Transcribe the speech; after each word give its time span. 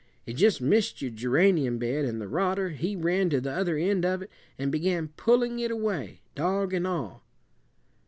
It 0.25 0.33
just 0.33 0.61
missed 0.61 1.03
your 1.03 1.11
geranium 1.11 1.77
bed, 1.77 2.05
and 2.05 2.19
the 2.19 2.25
rodder, 2.27 2.69
he 2.73 2.95
ran 2.95 3.29
to 3.29 3.39
the 3.39 3.51
other 3.51 3.77
end 3.77 4.03
of 4.03 4.23
it, 4.23 4.31
and 4.57 4.71
began 4.71 5.09
pulling 5.09 5.59
it 5.59 5.69
away, 5.69 6.21
dog 6.33 6.73
and 6.73 6.87
all. 6.87 7.23